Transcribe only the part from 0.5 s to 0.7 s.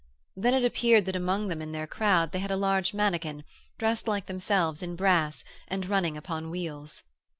it